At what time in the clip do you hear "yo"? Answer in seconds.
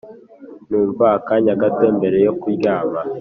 2.25-2.33